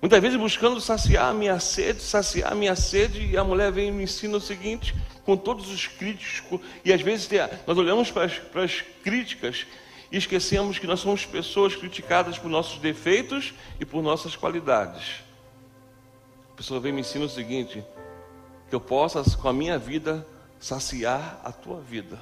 Muitas 0.00 0.20
vezes 0.20 0.38
buscando 0.38 0.80
saciar 0.80 1.30
a 1.30 1.32
minha 1.32 1.58
sede, 1.58 2.02
saciar 2.02 2.52
a 2.52 2.54
minha 2.54 2.76
sede, 2.76 3.26
e 3.26 3.36
a 3.36 3.42
mulher 3.42 3.72
vem 3.72 3.88
e 3.88 3.92
me 3.92 4.04
ensina 4.04 4.36
o 4.36 4.40
seguinte, 4.40 4.94
com 5.24 5.36
todos 5.36 5.68
os 5.70 5.86
críticos, 5.86 6.60
e 6.84 6.92
às 6.92 7.00
vezes 7.00 7.28
nós 7.66 7.76
olhamos 7.78 8.10
para 8.10 8.24
as, 8.24 8.38
para 8.38 8.62
as 8.62 8.82
críticas 9.02 9.66
e 10.12 10.16
esquecemos 10.16 10.78
que 10.78 10.86
nós 10.86 11.00
somos 11.00 11.24
pessoas 11.24 11.74
criticadas 11.74 12.38
por 12.38 12.48
nossos 12.48 12.78
defeitos 12.78 13.54
e 13.80 13.84
por 13.84 14.02
nossas 14.02 14.36
qualidades. 14.36 15.24
A 16.52 16.56
pessoa 16.56 16.78
vem 16.78 16.92
e 16.92 16.94
me 16.94 17.00
ensina 17.00 17.24
o 17.24 17.28
seguinte, 17.28 17.84
que 18.68 18.74
eu 18.74 18.80
possa, 18.80 19.22
com 19.36 19.48
a 19.48 19.52
minha 19.52 19.78
vida, 19.78 20.26
saciar 20.60 21.40
a 21.42 21.50
tua 21.50 21.80
vida. 21.80 22.18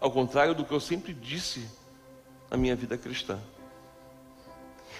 Ao 0.00 0.10
contrário 0.10 0.54
do 0.54 0.64
que 0.64 0.72
eu 0.72 0.80
sempre 0.80 1.12
disse 1.12 1.68
na 2.50 2.56
minha 2.56 2.74
vida 2.74 2.96
cristã. 2.96 3.38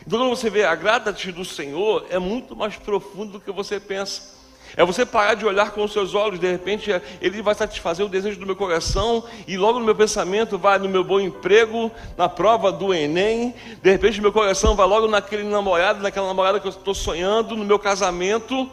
Então, 0.07 0.19
quando 0.19 0.31
você 0.31 0.49
vê 0.49 0.65
agrada-te 0.65 1.33
do 1.33 1.45
Senhor, 1.45 2.07
é 2.11 2.19
muito 2.19 2.55
mais 2.57 2.77
profundo 2.77 3.33
do 3.33 3.41
que 3.41 3.51
você 3.51 3.79
pensa. 3.79 4.39
É 4.77 4.85
você 4.85 5.05
parar 5.07 5.35
de 5.35 5.47
olhar 5.47 5.71
com 5.71 5.83
os 5.83 5.93
seus 5.93 6.15
olhos, 6.15 6.39
de 6.39 6.51
repente 6.51 6.91
ele 7.21 7.43
vai 7.43 7.55
satisfazer 7.55 8.05
o 8.05 8.09
desejo 8.09 8.39
do 8.39 8.47
meu 8.47 8.55
coração, 8.55 9.25
e 9.47 9.57
logo 9.57 9.79
no 9.79 9.85
meu 9.85 9.95
pensamento 9.95 10.59
vai 10.59 10.79
no 10.79 10.89
meu 10.89 11.03
bom 11.03 11.19
emprego, 11.19 11.91
na 12.17 12.29
prova 12.29 12.71
do 12.71 12.93
Enem, 12.93 13.55
de 13.83 13.91
repente 13.91 14.21
meu 14.21 14.33
coração 14.33 14.77
vai 14.77 14.87
logo 14.87 15.09
naquele 15.09 15.45
namorado, 15.45 16.03
naquela 16.03 16.27
namorada 16.27 16.61
que 16.61 16.67
eu 16.67 16.71
estou 16.71 16.95
sonhando, 16.95 17.57
no 17.57 17.65
meu 17.65 17.79
casamento, 17.79 18.71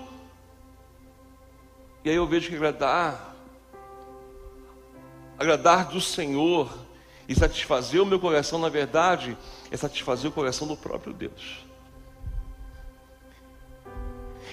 e 2.03 2.10
aí 2.10 2.15
eu 2.15 2.27
vejo 2.27 2.50
que 2.50 2.55
agradar, 2.55 3.36
agradar 5.39 5.86
do 5.86 6.01
Senhor 6.01 6.85
e 7.27 7.36
satisfazer 7.36 8.01
o 8.01 8.05
meu 8.05 8.20
coração, 8.20 8.60
na 8.60 8.70
verdade, 8.70 9.38
é 9.72 9.77
satisfazer 9.77 10.29
o 10.29 10.34
coração 10.34 10.67
do 10.67 10.77
próprio 10.77 11.13
Deus. 11.13 11.65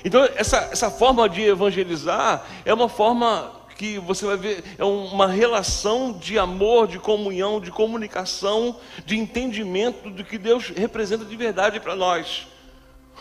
Então, 0.05 0.25
essa, 0.35 0.69
essa 0.73 0.91
forma 0.91 1.29
de 1.29 1.43
evangelizar 1.43 2.45
é 2.65 2.75
uma 2.75 2.89
forma 2.89 3.53
que 3.77 3.99
você 3.99 4.25
vai 4.27 4.37
ver, 4.37 4.65
é 4.79 4.85
uma 4.85 5.27
relação 5.27 6.13
de 6.13 6.39
amor, 6.39 6.87
de 6.87 6.99
comunhão, 6.99 7.61
de 7.61 7.71
comunicação, 7.71 8.77
de 9.05 9.19
entendimento 9.19 10.11
do 10.11 10.25
que 10.25 10.39
Deus 10.39 10.69
representa 10.69 11.25
de 11.25 11.37
verdade 11.37 11.81
para 11.81 11.95
nós. 11.95 12.47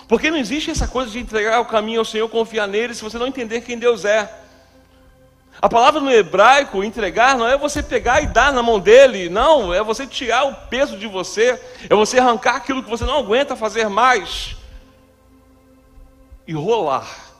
Porque 0.08 0.31
não 0.31 0.38
existe 0.38 0.72
essa 0.72 0.88
coisa 0.88 1.12
de 1.12 1.20
entregar 1.20 1.60
o 1.60 1.65
caminho 1.65 2.00
ao 2.00 2.05
Senhor, 2.05 2.27
confiar 2.29 2.67
nele, 2.67 2.93
se 2.93 3.03
você 3.03 3.17
não 3.17 3.27
entender 3.27 3.62
quem 3.62 3.77
Deus 3.77 4.05
é. 4.05 4.40
A 5.62 5.70
palavra 5.70 6.01
no 6.01 6.10
hebraico, 6.10 6.84
entregar, 6.84 7.38
não 7.38 7.48
é 7.48 7.56
você 7.56 7.84
pegar 7.84 8.22
e 8.22 8.27
dar 8.27 8.51
na 8.51 8.63
mão 8.63 8.80
dele, 8.80 9.30
não, 9.30 9.72
é 9.72 9.84
você 9.84 10.08
tirar 10.08 10.46
o 10.46 10.56
peso 10.56 10.98
de 10.98 11.06
você, 11.06 11.62
é 11.88 11.94
você 11.94 12.18
arrancar 12.18 12.56
aquilo 12.56 12.82
que 12.82 12.89
você 12.89 13.06
não 13.06 13.20
aguenta 13.20 13.56
fazer 13.56 13.88
mais 13.88 14.58
e 16.48 16.53
rolar. 16.53 17.32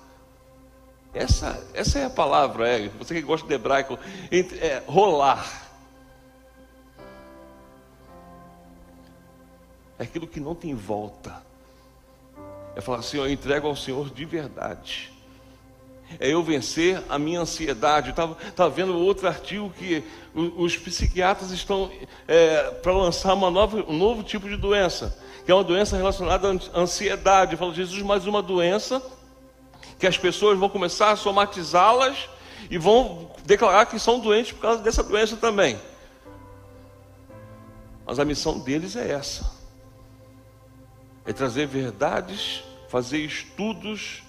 Essa, 1.14 1.68
essa 1.74 1.98
é 1.98 2.06
a 2.06 2.10
palavra, 2.12 2.68
é, 2.70 2.90
você 2.90 3.16
que 3.16 3.22
gosta 3.22 3.48
de 3.48 3.54
hebraico, 3.56 3.98
é, 4.32 4.84
rolar. 4.86 5.70
É 9.98 10.04
aquilo 10.04 10.28
que 10.28 10.40
não 10.40 10.54
tem 10.54 10.76
volta. 10.76 11.42
É 12.76 12.82
falar 12.82 13.00
assim, 13.00 13.18
eu 13.18 13.30
entrego 13.30 13.68
ao 13.68 13.76
Senhor 13.76 14.12
de 14.12 14.26
verdade. 14.26 15.11
É 16.20 16.30
eu 16.30 16.44
vencer 16.44 17.02
a 17.10 17.18
minha 17.18 17.42
ansiedade. 17.42 18.10
Estava 18.10 18.70
vendo 18.70 18.98
outro 18.98 19.28
artigo 19.28 19.74
que 19.78 20.04
os, 20.34 20.52
os 20.58 20.78
psiquiatras 20.78 21.52
estão 21.52 21.92
é, 22.28 22.72
para 22.82 22.92
lançar 22.92 23.34
uma 23.34 23.50
nova, 23.50 23.84
um 23.88 23.98
novo 23.98 24.24
tipo 24.24 24.48
de 24.48 24.58
doença 24.58 25.18
que 25.44 25.52
é 25.52 25.56
uma 25.56 25.64
doença 25.64 25.98
relacionada 25.98 26.48
à 26.48 26.80
ansiedade. 26.80 27.58
Fala 27.58 27.74
Jesus, 27.74 28.02
mais 28.04 28.28
uma 28.28 28.42
doença 28.42 29.02
que 29.98 30.08
as 30.08 30.18
pessoas 30.18 30.58
vão 30.58 30.70
começar 30.70 31.12
a 31.12 31.16
somatizá-las 31.16 32.30
e 32.70 32.78
vão 32.78 33.32
declarar 33.46 33.86
que 33.86 34.00
são 34.00 34.20
doentes 34.20 34.52
por 34.52 34.62
causa 34.62 34.82
dessa 34.82 35.04
doença 35.04 35.36
também. 35.38 35.80
Mas 38.06 38.20
a 38.20 38.26
missão 38.26 38.60
deles 38.60 38.96
é 38.96 39.12
essa: 39.12 39.52
é 41.26 41.34
trazer 41.34 41.68
verdades, 41.68 42.64
fazer 42.88 43.20
estudos, 43.20 44.24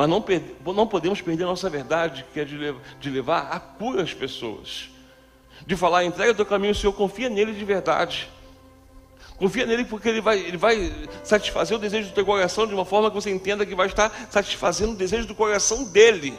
mas 0.00 0.08
não, 0.08 0.24
não 0.72 0.86
podemos 0.86 1.20
perder 1.20 1.44
a 1.44 1.48
nossa 1.48 1.68
verdade, 1.68 2.24
que 2.32 2.40
é 2.40 2.44
de, 2.46 2.56
levar, 2.56 2.80
de 2.98 3.10
levar 3.10 3.40
a 3.50 3.60
cura 3.60 4.02
às 4.02 4.14
pessoas. 4.14 4.88
De 5.66 5.76
falar, 5.76 6.06
entrega 6.06 6.32
o 6.32 6.34
teu 6.34 6.46
caminho, 6.46 6.72
o 6.72 6.74
Senhor 6.74 6.94
confia 6.94 7.28
nele 7.28 7.52
de 7.52 7.62
verdade. 7.66 8.26
Confia 9.36 9.66
nele 9.66 9.84
porque 9.84 10.08
ele 10.08 10.22
vai, 10.22 10.38
ele 10.38 10.56
vai 10.56 10.90
satisfazer 11.22 11.76
o 11.76 11.78
desejo 11.78 12.08
do 12.08 12.14
teu 12.14 12.24
coração 12.24 12.66
de 12.66 12.72
uma 12.72 12.86
forma 12.86 13.10
que 13.10 13.14
você 13.14 13.30
entenda 13.30 13.66
que 13.66 13.74
vai 13.74 13.88
estar 13.88 14.10
satisfazendo 14.30 14.92
o 14.92 14.96
desejo 14.96 15.26
do 15.26 15.34
coração 15.34 15.84
dele. 15.84 16.32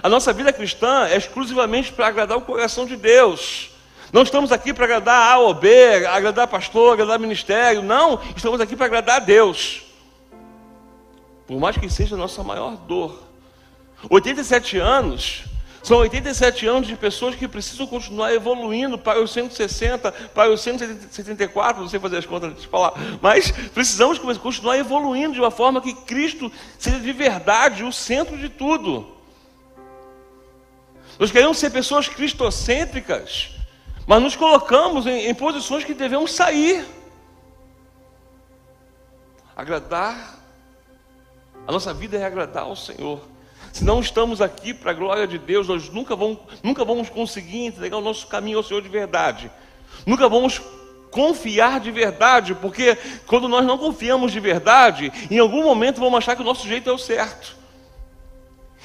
A 0.00 0.08
nossa 0.08 0.32
vida 0.32 0.52
cristã 0.52 1.08
é 1.08 1.16
exclusivamente 1.16 1.92
para 1.92 2.06
agradar 2.06 2.38
o 2.38 2.42
coração 2.42 2.86
de 2.86 2.94
Deus. 2.96 3.72
Não 4.12 4.22
estamos 4.22 4.52
aqui 4.52 4.72
para 4.72 4.84
agradar 4.84 5.32
A 5.32 5.38
ou 5.38 5.52
B, 5.52 6.06
agradar 6.06 6.46
pastor, 6.46 6.92
agradar 6.92 7.18
ministério. 7.18 7.82
Não, 7.82 8.20
estamos 8.36 8.60
aqui 8.60 8.76
para 8.76 8.86
agradar 8.86 9.16
a 9.16 9.18
Deus. 9.18 9.83
Por 11.46 11.58
mais 11.58 11.76
que 11.76 11.88
seja 11.88 12.14
a 12.14 12.18
nossa 12.18 12.42
maior 12.42 12.76
dor. 12.76 13.22
87 14.10 14.78
anos 14.78 15.44
são 15.84 15.98
87 15.98 16.66
anos 16.66 16.88
de 16.88 16.96
pessoas 16.96 17.34
que 17.34 17.46
precisam 17.46 17.86
continuar 17.86 18.32
evoluindo 18.32 18.96
para 18.96 19.20
os 19.20 19.30
160, 19.30 20.10
para 20.34 20.50
os 20.50 20.62
174, 20.62 21.82
não 21.82 21.90
sei 21.90 22.00
fazer 22.00 22.16
as 22.16 22.24
contas 22.24 22.58
de 22.58 22.66
falar, 22.66 22.94
mas 23.20 23.50
precisamos 23.50 24.18
continuar 24.38 24.78
evoluindo 24.78 25.34
de 25.34 25.40
uma 25.40 25.50
forma 25.50 25.82
que 25.82 25.92
Cristo 25.92 26.50
seja 26.78 26.98
de 26.98 27.12
verdade 27.12 27.84
o 27.84 27.92
centro 27.92 28.38
de 28.38 28.48
tudo. 28.48 29.14
Nós 31.18 31.30
queremos 31.30 31.58
ser 31.58 31.68
pessoas 31.68 32.08
cristocêntricas, 32.08 33.50
mas 34.06 34.22
nos 34.22 34.34
colocamos 34.34 35.06
em, 35.06 35.26
em 35.26 35.34
posições 35.34 35.84
que 35.84 35.92
devemos 35.92 36.32
sair. 36.32 36.86
Agradar, 39.54 40.38
a 41.66 41.72
nossa 41.72 41.94
vida 41.94 42.16
é 42.16 42.24
agradar 42.24 42.64
ao 42.64 42.76
Senhor. 42.76 43.20
Se 43.72 43.84
não 43.84 44.00
estamos 44.00 44.40
aqui 44.40 44.72
para 44.72 44.92
a 44.92 44.94
glória 44.94 45.26
de 45.26 45.38
Deus, 45.38 45.66
nós 45.66 45.88
nunca 45.88 46.14
vamos, 46.14 46.38
nunca 46.62 46.84
vamos 46.84 47.08
conseguir 47.08 47.66
entregar 47.66 47.96
o 47.96 48.00
nosso 48.00 48.26
caminho 48.26 48.58
ao 48.58 48.62
Senhor 48.62 48.82
de 48.82 48.88
verdade. 48.88 49.50
Nunca 50.06 50.28
vamos 50.28 50.60
confiar 51.10 51.80
de 51.80 51.90
verdade, 51.90 52.54
porque 52.54 52.96
quando 53.26 53.48
nós 53.48 53.64
não 53.64 53.78
confiamos 53.78 54.32
de 54.32 54.40
verdade, 54.40 55.12
em 55.30 55.38
algum 55.38 55.62
momento 55.62 56.00
vamos 56.00 56.18
achar 56.18 56.36
que 56.36 56.42
o 56.42 56.44
nosso 56.44 56.66
jeito 56.68 56.90
é 56.90 56.92
o 56.92 56.98
certo. 56.98 57.56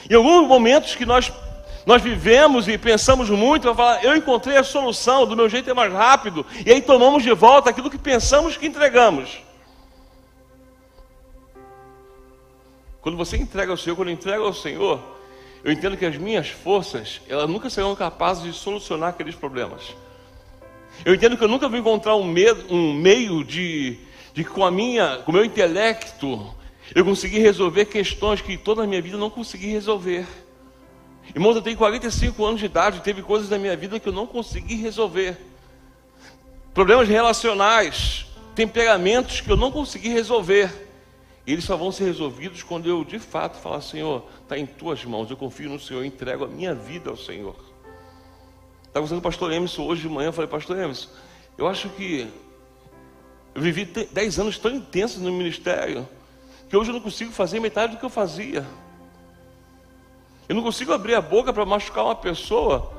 Em 0.09 0.15
alguns 0.15 0.47
momentos 0.47 0.95
que 0.95 1.05
nós 1.05 1.31
nós 1.85 2.03
vivemos 2.03 2.67
e 2.67 2.77
pensamos 2.77 3.31
muito, 3.31 3.67
eu, 3.67 3.73
falar, 3.73 4.03
eu 4.03 4.15
encontrei 4.15 4.57
a 4.57 4.63
solução, 4.63 5.25
do 5.25 5.35
meu 5.35 5.49
jeito 5.49 5.71
é 5.71 5.73
mais 5.73 5.91
rápido, 5.91 6.45
e 6.63 6.71
aí 6.71 6.81
tomamos 6.81 7.23
de 7.23 7.33
volta 7.33 7.71
aquilo 7.71 7.89
que 7.89 7.97
pensamos 7.97 8.55
que 8.55 8.67
entregamos. 8.67 9.39
Quando 13.01 13.17
você 13.17 13.37
entrega 13.37 13.71
ao 13.71 13.77
Senhor, 13.77 13.95
quando 13.95 14.09
eu 14.09 14.13
entrego 14.13 14.43
ao 14.43 14.53
Senhor, 14.53 15.01
eu 15.63 15.71
entendo 15.71 15.97
que 15.97 16.05
as 16.05 16.17
minhas 16.17 16.49
forças, 16.49 17.21
elas 17.27 17.49
nunca 17.49 17.69
serão 17.69 17.95
capazes 17.95 18.43
de 18.43 18.53
solucionar 18.53 19.09
aqueles 19.09 19.35
problemas. 19.35 19.95
Eu 21.05 21.13
entendo 21.13 21.37
que 21.37 21.43
eu 21.43 21.47
nunca 21.47 21.69
vou 21.69 21.77
encontrar 21.77 22.15
um, 22.15 22.23
medo, 22.23 22.73
um 22.73 22.93
meio 22.93 23.43
de, 23.43 23.97
de 24.33 24.43
com 24.43 24.65
a 24.65 24.71
minha, 24.71 25.17
com 25.23 25.31
o 25.31 25.33
meu 25.33 25.45
intelecto, 25.45 26.53
eu 26.93 27.05
conseguir 27.05 27.39
resolver 27.39 27.85
questões 27.85 28.41
que 28.41 28.57
toda 28.57 28.83
a 28.83 28.87
minha 28.87 29.01
vida 29.01 29.17
não 29.17 29.29
consegui 29.29 29.67
resolver. 29.67 30.25
Irmãos, 31.33 31.55
eu 31.55 31.61
tenho 31.61 31.77
45 31.77 32.43
anos 32.43 32.59
de 32.59 32.65
idade, 32.65 33.01
teve 33.01 33.21
coisas 33.21 33.49
na 33.49 33.57
minha 33.57 33.77
vida 33.77 33.99
que 33.99 34.09
eu 34.09 34.13
não 34.13 34.25
consegui 34.25 34.75
resolver. 34.75 35.37
Problemas 36.73 37.07
relacionais, 37.07 38.25
temperamentos 38.55 39.39
que 39.39 39.51
eu 39.51 39.57
não 39.57 39.71
consegui 39.71 40.09
resolver. 40.09 40.88
Eles 41.45 41.63
só 41.63 41.75
vão 41.75 41.91
ser 41.91 42.05
resolvidos 42.05 42.63
quando 42.63 42.87
eu 42.87 43.03
de 43.03 43.17
fato 43.17 43.57
falar, 43.57 43.81
Senhor, 43.81 44.23
está 44.43 44.57
em 44.57 44.65
tuas 44.65 45.03
mãos, 45.03 45.29
eu 45.29 45.37
confio 45.37 45.69
no 45.69 45.79
Senhor, 45.79 46.03
entrego 46.03 46.45
a 46.45 46.47
minha 46.47 46.75
vida 46.75 47.09
ao 47.09 47.17
Senhor. 47.17 47.55
Estava 48.87 49.05
conversando 49.05 49.21
com 49.21 49.27
o 49.27 49.31
pastor 49.31 49.51
Emerson 49.51 49.83
hoje 49.83 50.01
de 50.01 50.09
manhã, 50.09 50.29
eu 50.29 50.33
falei, 50.33 50.49
pastor 50.49 50.77
Emerson, 50.77 51.09
eu 51.57 51.67
acho 51.67 51.89
que 51.89 52.27
eu 53.53 53.61
vivi 53.61 53.85
dez 53.85 54.39
anos 54.39 54.57
tão 54.57 54.71
intensos 54.71 55.21
no 55.21 55.31
ministério, 55.31 56.07
que 56.69 56.77
hoje 56.77 56.89
eu 56.89 56.93
não 56.93 57.01
consigo 57.01 57.31
fazer 57.31 57.59
metade 57.59 57.93
do 57.93 57.99
que 57.99 58.05
eu 58.05 58.09
fazia. 58.09 58.65
Eu 60.47 60.55
não 60.55 60.63
consigo 60.63 60.91
abrir 60.91 61.13
a 61.13 61.21
boca 61.21 61.53
para 61.53 61.65
machucar 61.65 62.05
uma 62.05 62.15
pessoa 62.15 62.91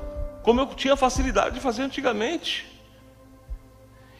como 0.43 0.61
eu 0.61 0.67
tinha 0.67 0.95
facilidade 0.95 1.55
de 1.55 1.61
fazer 1.61 1.83
antigamente. 1.83 2.70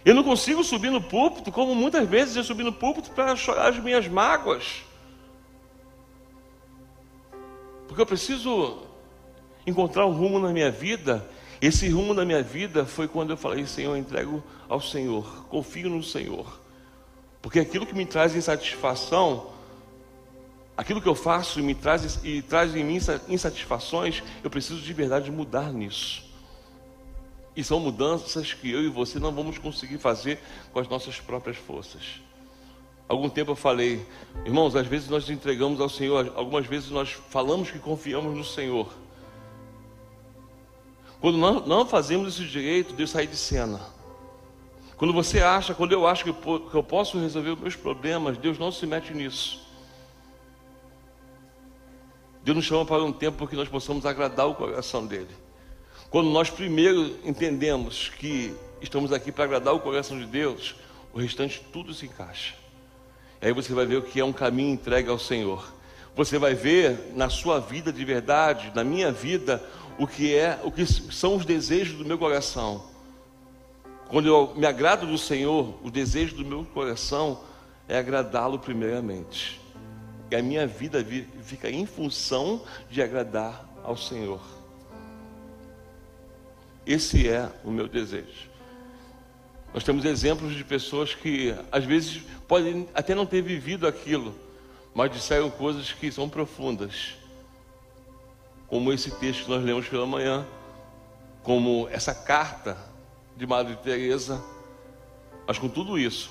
Eu 0.04 0.16
não 0.16 0.24
consigo 0.24 0.64
subir 0.64 0.90
no 0.90 1.02
púlpito, 1.02 1.52
como 1.52 1.76
muitas 1.76 2.08
vezes 2.10 2.36
eu 2.36 2.44
subi 2.44 2.64
no 2.64 2.74
púlpito 2.74 3.12
para 3.12 3.36
chorar 3.36 3.70
as 3.70 3.78
minhas 3.78 4.08
mágoas. 4.08 4.84
Porque 7.88 8.02
eu 8.02 8.06
preciso 8.06 8.80
encontrar 9.66 10.06
um 10.08 10.12
rumo 10.12 10.40
na 10.40 10.50
minha 10.50 10.72
vida. 10.72 11.30
Esse 11.62 11.88
rumo 11.90 12.14
na 12.14 12.26
minha 12.26 12.42
vida 12.42 12.86
foi 12.86 13.08
quando 13.08 13.30
eu 13.30 13.38
falei: 13.38 13.66
Senhor, 13.68 13.92
eu 13.92 13.98
entrego 13.98 14.44
ao 14.68 14.82
Senhor, 14.82 15.46
confio 15.50 15.90
no 15.90 16.02
Senhor. 16.02 16.60
Porque 17.42 17.60
aquilo 17.60 17.86
que 17.86 17.94
me 17.94 18.06
traz 18.06 18.36
insatisfação, 18.36 19.52
aquilo 20.76 21.02
que 21.02 21.10
eu 21.10 21.16
faço 21.16 21.60
e 21.60 21.64
me 21.64 21.76
traz, 21.76 22.20
e 22.24 22.42
traz 22.42 22.76
em 22.76 22.84
mim 22.84 22.98
insatisfações, 23.28 24.24
eu 24.44 24.50
preciso 24.50 24.82
de 24.82 24.94
verdade 24.94 25.30
mudar 25.32 25.72
nisso. 25.72 26.31
E 27.56 27.64
são 27.64 27.80
mudanças 27.80 28.54
que 28.54 28.72
eu 28.72 28.82
e 28.84 28.88
você 28.88 29.20
não 29.20 29.32
vamos 29.32 29.58
conseguir 29.58 29.98
fazer 29.98 30.40
com 30.72 30.80
as 30.80 30.88
nossas 30.88 31.20
próprias 31.20 31.58
forças. 31.58 32.22
Algum 33.08 33.30
tempo 33.30 33.52
eu 33.52 33.56
falei, 33.58 34.06
irmãos, 34.46 34.74
às 34.74 34.88
vezes 34.88 35.10
nós 35.10 35.30
entregamos 35.30 35.82
ao 35.82 35.90
Senhor, 35.90 36.32
algumas 36.36 36.66
vezes 36.66 36.90
nós 36.90 37.12
falamos 37.30 37.70
que 37.70 37.78
confiamos 37.78 38.38
no 38.38 38.44
Senhor. 38.44 38.88
Quando 41.20 41.38
não, 41.38 41.60
não 41.66 41.86
fazemos 41.86 42.34
esse 42.34 42.48
direito, 42.48 42.94
Deus 42.94 43.10
sai 43.10 43.28
de 43.28 43.36
cena. 43.36 43.82
Quando 44.96 45.14
você 45.14 45.42
acha, 45.42 45.74
quando 45.74 45.92
eu 45.92 46.08
acho 46.08 46.24
que 46.24 46.30
eu 46.78 46.84
posso 46.84 47.20
resolver 47.20 47.50
os 47.50 47.60
meus 47.60 47.76
problemas, 47.76 48.38
Deus 48.38 48.58
não 48.58 48.72
se 48.72 48.86
mete 48.86 49.14
nisso. 49.14 49.62
Deus 52.44 52.56
nos 52.56 52.66
chama 52.66 52.86
para 52.86 53.04
um 53.04 53.12
tempo 53.12 53.46
que 53.48 53.56
nós 53.56 53.68
possamos 53.68 54.06
agradar 54.06 54.48
o 54.48 54.56
coração 54.56 55.06
dele. 55.06 55.36
Quando 56.12 56.30
nós 56.30 56.50
primeiro 56.50 57.18
entendemos 57.24 58.10
que 58.10 58.54
estamos 58.82 59.14
aqui 59.14 59.32
para 59.32 59.46
agradar 59.46 59.74
o 59.74 59.80
coração 59.80 60.20
de 60.20 60.26
Deus, 60.26 60.76
o 61.14 61.20
restante 61.20 61.66
tudo 61.72 61.94
se 61.94 62.06
encaixa. 62.06 62.54
E 63.42 63.46
aí 63.46 63.54
você 63.54 63.74
vai 63.74 63.86
ver 63.86 63.96
o 63.96 64.02
que 64.02 64.20
é 64.20 64.26
um 64.26 64.34
caminho 64.34 64.74
entregue 64.74 65.10
ao 65.10 65.18
Senhor. 65.18 65.74
Você 66.14 66.38
vai 66.38 66.54
ver 66.54 67.14
na 67.16 67.30
sua 67.30 67.62
vida 67.62 67.94
de 67.94 68.04
verdade, 68.04 68.74
na 68.76 68.84
minha 68.84 69.10
vida, 69.10 69.64
o 69.98 70.06
que 70.06 70.36
é, 70.36 70.60
o 70.66 70.70
que 70.70 70.86
são 70.86 71.38
os 71.38 71.46
desejos 71.46 71.98
do 71.98 72.04
meu 72.04 72.18
coração. 72.18 72.84
Quando 74.10 74.28
eu 74.28 74.54
me 74.58 74.66
agrado 74.66 75.08
do 75.08 75.18
Senhor, 75.18 75.80
o 75.82 75.90
desejo 75.90 76.36
do 76.36 76.44
meu 76.44 76.66
coração 76.66 77.40
é 77.88 77.98
agradá-lo 77.98 78.60
primeiramente. 78.60 79.62
E 80.30 80.36
a 80.36 80.44
minha 80.44 80.68
vida 80.68 81.02
fica 81.42 81.70
em 81.70 81.86
função 81.86 82.64
de 82.90 83.02
agradar 83.02 83.66
ao 83.82 83.96
Senhor. 83.96 84.61
Esse 86.92 87.26
é 87.26 87.50
o 87.64 87.72
meu 87.72 87.88
desejo. 87.88 88.52
Nós 89.74 89.82
temos 89.82 90.04
exemplos 90.04 90.54
de 90.54 90.62
pessoas 90.62 91.16
que 91.16 91.56
às 91.72 91.86
vezes 91.86 92.22
podem 92.50 92.86
até 92.94 93.16
não 93.16 93.26
ter 93.26 93.42
vivido 93.42 93.88
aquilo, 93.88 94.36
mas 94.94 95.10
disseram 95.10 95.50
coisas 95.50 95.94
que 95.94 96.12
são 96.12 96.28
profundas. 96.28 97.14
Como 98.68 98.92
esse 98.92 99.10
texto 99.10 99.46
que 99.46 99.50
nós 99.50 99.64
lemos 99.64 99.88
pela 99.88 100.06
manhã, 100.06 100.46
como 101.44 101.88
essa 101.90 102.14
carta 102.14 102.78
de 103.38 103.48
Madre 103.48 103.78
Teresa. 103.78 104.44
Mas 105.48 105.58
com 105.58 105.70
tudo 105.70 105.98
isso, 105.98 106.30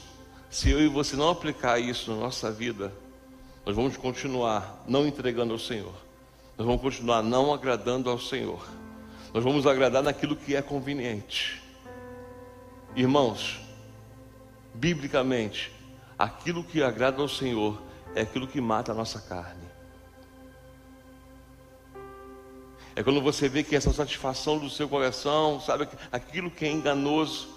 se 0.50 0.68
eu 0.68 0.78
e 0.78 0.88
você 0.88 1.16
não 1.16 1.30
aplicar 1.30 1.78
isso 1.78 2.10
na 2.10 2.20
nossa 2.20 2.52
vida, 2.52 2.92
nós 3.64 3.74
vamos 3.74 3.96
continuar 3.96 4.84
não 4.86 5.06
entregando 5.06 5.54
ao 5.54 5.58
Senhor. 5.58 5.94
Nós 6.58 6.66
vamos 6.66 6.82
continuar 6.82 7.22
não 7.22 7.50
agradando 7.50 8.10
ao 8.10 8.18
Senhor. 8.18 8.62
Nós 9.32 9.44
vamos 9.44 9.66
agradar 9.66 10.02
naquilo 10.02 10.34
que 10.34 10.56
é 10.56 10.62
conveniente. 10.62 11.62
Irmãos, 12.96 13.60
biblicamente, 14.74 15.72
aquilo 16.18 16.64
que 16.64 16.82
agrada 16.82 17.22
ao 17.22 17.28
Senhor 17.28 17.80
é 18.14 18.22
aquilo 18.22 18.48
que 18.48 18.60
mata 18.60 18.90
a 18.90 18.94
nossa 18.94 19.20
carne. 19.20 19.68
É 22.96 23.02
quando 23.02 23.22
você 23.22 23.48
vê 23.48 23.62
que 23.62 23.76
essa 23.76 23.92
satisfação 23.92 24.58
do 24.58 24.68
seu 24.68 24.88
coração, 24.88 25.60
sabe, 25.60 25.88
aquilo 26.10 26.50
que 26.50 26.64
é 26.64 26.70
enganoso. 26.70 27.48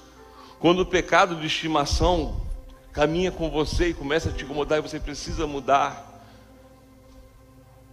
Quando 0.60 0.82
o 0.82 0.86
pecado 0.86 1.36
de 1.36 1.48
estimação 1.48 2.40
caminha 2.94 3.32
com 3.32 3.50
você 3.50 3.90
e 3.90 3.94
começa 3.94 4.30
a 4.30 4.32
te 4.32 4.44
incomodar 4.44 4.78
e 4.78 4.82
você 4.82 5.00
precisa 5.00 5.48
mudar. 5.48 6.12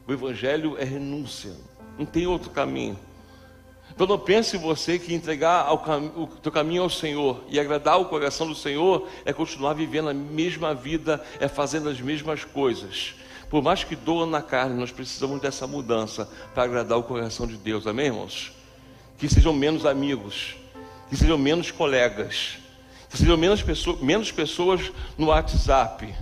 O 0.06 0.12
Evangelho 0.12 0.76
é 0.78 0.84
renúncia, 0.84 1.56
não 1.98 2.04
tem 2.04 2.26
outro 2.26 2.50
caminho. 2.50 2.98
Então 4.00 4.08
não 4.08 4.18
pense 4.18 4.56
você 4.56 4.98
que 4.98 5.12
entregar 5.12 5.66
ao 5.66 5.84
o 6.16 6.26
teu 6.26 6.50
caminho 6.50 6.84
ao 6.84 6.88
Senhor 6.88 7.44
e 7.50 7.60
agradar 7.60 8.00
o 8.00 8.06
coração 8.06 8.46
do 8.46 8.54
Senhor 8.54 9.06
é 9.26 9.32
continuar 9.34 9.74
vivendo 9.74 10.08
a 10.08 10.14
mesma 10.14 10.74
vida, 10.74 11.22
é 11.38 11.46
fazendo 11.46 11.86
as 11.90 12.00
mesmas 12.00 12.42
coisas. 12.42 13.14
Por 13.50 13.62
mais 13.62 13.84
que 13.84 13.94
doa 13.94 14.24
na 14.24 14.40
carne, 14.40 14.74
nós 14.74 14.90
precisamos 14.90 15.38
dessa 15.42 15.66
mudança 15.66 16.26
para 16.54 16.62
agradar 16.62 16.96
o 16.96 17.02
coração 17.02 17.46
de 17.46 17.58
Deus, 17.58 17.86
amém, 17.86 18.06
irmãos? 18.06 18.52
Que 19.18 19.28
sejam 19.28 19.52
menos 19.52 19.84
amigos, 19.84 20.56
que 21.10 21.16
sejam 21.18 21.36
menos 21.36 21.70
colegas, 21.70 22.56
que 23.10 23.18
sejam 23.18 23.36
menos, 23.36 23.62
pessoas, 23.62 24.00
menos 24.00 24.32
pessoas 24.32 24.90
no 25.18 25.26
WhatsApp. 25.26 26.14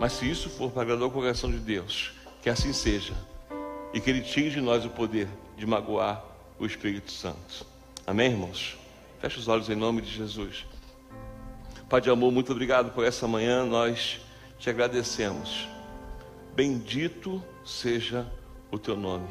Mas 0.00 0.14
se 0.14 0.30
isso 0.30 0.48
for 0.48 0.70
para 0.70 0.80
agradar 0.80 1.06
o 1.06 1.10
coração 1.10 1.50
de 1.50 1.58
Deus, 1.58 2.12
que 2.42 2.48
assim 2.48 2.72
seja. 2.72 3.12
E 3.92 4.00
que 4.00 4.08
Ele 4.08 4.22
tire 4.22 4.48
de 4.48 4.62
nós 4.62 4.86
o 4.86 4.88
poder 4.88 5.28
de 5.54 5.66
magoar 5.66 6.35
o 6.58 6.66
Espírito 6.66 7.10
Santo. 7.12 7.66
Amém, 8.06 8.30
irmãos? 8.30 8.76
Feche 9.20 9.38
os 9.38 9.48
olhos 9.48 9.68
em 9.68 9.74
nome 9.74 10.00
de 10.00 10.10
Jesus. 10.10 10.64
Pai 11.88 12.00
de 12.00 12.10
amor, 12.10 12.32
muito 12.32 12.52
obrigado 12.52 12.92
por 12.92 13.04
essa 13.04 13.28
manhã. 13.28 13.64
Nós 13.64 14.20
te 14.58 14.70
agradecemos. 14.70 15.68
Bendito 16.54 17.42
seja 17.64 18.26
o 18.70 18.78
teu 18.78 18.96
nome. 18.96 19.28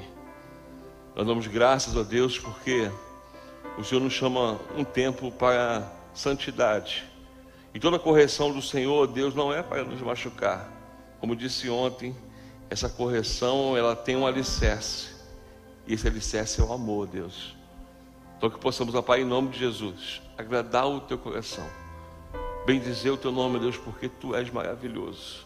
Nós 1.16 1.26
damos 1.26 1.48
graças 1.48 1.98
a 1.98 2.04
Deus 2.04 2.38
porque 2.38 2.92
o 3.78 3.84
Senhor 3.84 4.02
nos 4.02 4.14
chama 4.14 4.60
um 4.76 4.84
tempo 4.84 5.32
para 5.32 5.92
santidade. 6.14 7.04
E 7.74 7.80
toda 7.80 7.98
correção 7.98 8.54
do 8.54 8.62
Senhor, 8.62 9.08
Deus, 9.08 9.34
não 9.34 9.52
é 9.52 9.64
para 9.64 9.84
nos 9.84 10.00
machucar. 10.02 10.72
Como 11.20 11.36
disse 11.36 11.70
ontem, 11.70 12.16
essa 12.70 12.88
correção 12.88 13.76
ela 13.76 13.96
tem 13.96 14.16
um 14.16 14.28
alicerce. 14.28 15.15
E 15.88 15.94
esse 15.94 16.08
alicerce 16.08 16.60
é 16.60 16.64
o 16.64 16.74
amor, 16.74 17.08
Deus. 17.08 17.56
Então 18.38 18.50
que 18.50 18.60
possamos, 18.60 18.96
ó 18.96 19.02
Pai, 19.02 19.22
em 19.22 19.26
nome 19.26 19.50
de 19.50 19.60
Jesus, 19.60 20.22
agradar 20.38 20.88
o 20.88 21.00
teu 21.00 21.18
coração. 21.18 21.66
Bendizer 22.66 23.14
o 23.14 23.18
teu 23.18 23.32
nome, 23.32 23.60
Deus, 23.60 23.78
porque 23.78 24.10
tu 24.10 24.36
és 24.36 24.50
maravilhoso. 24.50 25.46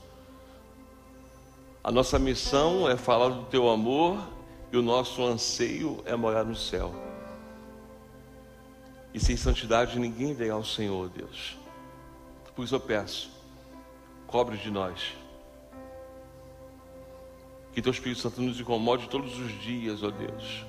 A 1.83 1.91
nossa 1.91 2.17
missão 2.17 2.89
é 2.89 2.95
falar 2.95 3.29
do 3.29 3.45
teu 3.45 3.69
amor 3.69 4.17
e 4.71 4.77
o 4.77 4.81
nosso 4.81 5.23
anseio 5.23 6.01
é 6.05 6.15
morar 6.15 6.43
no 6.43 6.55
céu. 6.55 6.93
E 9.13 9.19
sem 9.19 9.35
santidade 9.35 9.99
ninguém 9.99 10.33
verá 10.33 10.53
ao 10.53 10.63
Senhor, 10.63 11.09
Deus. 11.09 11.57
Por 12.55 12.65
isso 12.65 12.75
eu 12.75 12.79
peço, 12.79 13.31
cobre 14.27 14.57
de 14.57 14.69
nós. 14.69 15.15
Que 17.73 17.81
teu 17.81 17.91
Espírito 17.91 18.21
Santo 18.21 18.41
nos 18.41 18.59
incomode 18.59 19.07
todos 19.09 19.37
os 19.37 19.51
dias, 19.61 20.03
ó 20.03 20.09
Deus. 20.09 20.65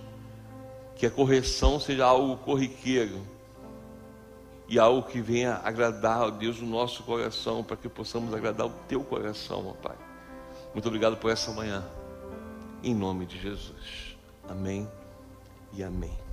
Que 0.96 1.06
a 1.06 1.10
correção 1.10 1.80
seja 1.80 2.04
algo 2.04 2.36
corriqueiro 2.38 3.20
e 4.68 4.78
algo 4.78 5.02
que 5.02 5.20
venha 5.20 5.60
agradar, 5.64 6.22
ó 6.22 6.30
Deus, 6.30 6.60
o 6.60 6.64
nosso 6.66 7.02
coração, 7.02 7.64
para 7.64 7.76
que 7.76 7.88
possamos 7.88 8.32
agradar 8.32 8.66
o 8.66 8.72
teu 8.86 9.02
coração, 9.02 9.66
ó 9.68 9.72
Pai. 9.72 9.96
Muito 10.72 10.86
obrigado 10.86 11.16
por 11.16 11.30
essa 11.30 11.50
manhã. 11.50 11.84
Em 12.82 12.94
nome 12.94 13.26
de 13.26 13.40
Jesus. 13.40 14.16
Amém 14.48 14.88
e 15.72 15.82
amém. 15.82 16.29